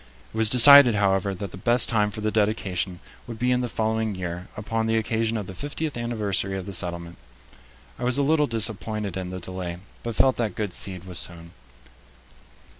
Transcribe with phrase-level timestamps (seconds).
[0.33, 3.69] It was decided, however, that the best time for the dedication would be in the
[3.69, 7.17] following year, upon the occasion of the fiftieth anniversary of the settlement.
[7.99, 11.51] I was a little disappointed in the delay, but felt that good seed was sown.